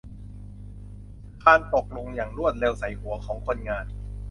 [1.43, 3.85] คานตกลงอย่างรวดเร็วใส่หัวของคนงาน